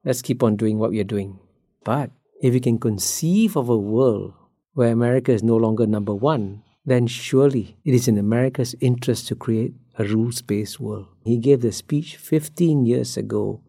let's 0.04 0.22
keep 0.22 0.42
on 0.42 0.56
doing 0.56 0.78
what 0.78 0.90
we 0.90 1.00
are 1.00 1.04
doing. 1.04 1.38
But 1.84 2.10
if 2.40 2.54
we 2.54 2.60
can 2.60 2.78
conceive 2.78 3.56
of 3.56 3.68
a 3.68 3.76
world 3.76 4.34
where 4.74 4.92
America 4.92 5.32
is 5.32 5.42
no 5.42 5.56
longer 5.56 5.86
number 5.86 6.14
one, 6.14 6.62
then 6.86 7.06
surely 7.06 7.76
it 7.84 7.94
is 7.94 8.08
in 8.08 8.16
America's 8.16 8.74
interest 8.80 9.28
to 9.28 9.34
create 9.34 9.74
a 9.98 10.04
rules 10.04 10.40
based 10.40 10.78
world. 10.78 11.06
He 11.24 11.38
gave 11.38 11.60
the 11.60 11.72
speech 11.72 12.16
15 12.16 12.86
years 12.86 13.16
ago 13.16 13.60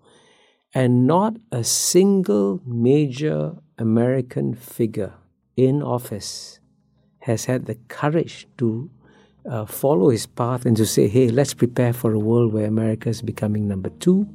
and 0.73 1.07
not 1.07 1.35
a 1.51 1.63
single 1.63 2.61
major 2.65 3.55
American 3.77 4.53
figure 4.53 5.13
in 5.57 5.81
office 5.81 6.59
has 7.19 7.45
had 7.45 7.65
the 7.65 7.75
courage 7.87 8.47
to 8.57 8.89
uh, 9.49 9.65
follow 9.65 10.09
his 10.09 10.27
path 10.27 10.65
and 10.65 10.77
to 10.77 10.85
say, 10.85 11.07
hey, 11.07 11.29
let's 11.29 11.53
prepare 11.53 11.91
for 11.91 12.13
a 12.13 12.19
world 12.19 12.53
where 12.53 12.65
America 12.65 13.09
is 13.09 13.21
becoming 13.21 13.67
number 13.67 13.89
two 13.89 14.27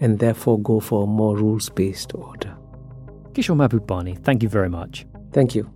and 0.00 0.18
therefore 0.18 0.58
go 0.60 0.80
for 0.80 1.04
a 1.04 1.06
more 1.06 1.36
rules 1.36 1.68
based 1.68 2.14
order. 2.14 2.56
Kishore 3.36 3.68
Mahbubani, 3.68 4.16
thank 4.24 4.42
you 4.42 4.48
very 4.48 4.70
much. 4.70 5.04
Thank 5.34 5.54
you. 5.54 5.70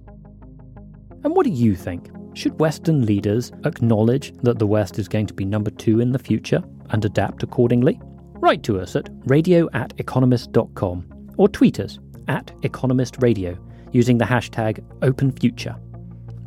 And 1.25 1.37
what 1.37 1.44
do 1.44 1.53
you 1.53 1.75
think? 1.75 2.09
Should 2.33 2.59
Western 2.59 3.05
leaders 3.05 3.53
acknowledge 3.66 4.33
that 4.42 4.59
the 4.59 4.66
West 4.66 4.99
is 4.99 5.09
going 5.09 5.27
to 5.27 5.35
be 5.35 5.44
number 5.44 5.70
two 5.70 6.01
in 6.01 6.11
the 6.11 6.18
future 6.18 6.64
and 6.88 7.05
adapt 7.05 7.42
accordingly? 7.42 8.01
Write 8.37 8.62
to 8.62 8.81
us 8.81 8.96
at 8.96 9.11
radio 9.27 9.68
at 9.75 9.92
economist.com 9.99 11.35
or 11.37 11.51
tweet 11.51 11.81
us 11.81 11.99
at 12.29 12.46
economistradio 12.62 13.59
using 13.92 14.16
the 14.16 14.25
hashtag 14.25 14.83
OpenFuture. 15.01 15.79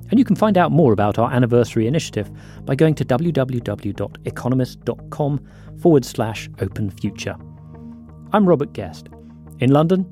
And 0.10 0.18
you 0.18 0.26
can 0.26 0.36
find 0.36 0.58
out 0.58 0.72
more 0.72 0.94
about 0.94 1.20
our 1.20 1.32
anniversary 1.32 1.86
initiative 1.86 2.32
by 2.66 2.74
going 2.74 2.96
to 2.96 3.06
www.economist.com 3.06 5.48
forward 5.80 6.06
slash 6.06 6.50
open 6.60 6.90
future. 6.90 7.36
I'm 8.32 8.50
Robert 8.50 8.74
Guest. 8.74 9.10
In 9.60 9.70
London, 9.70 10.12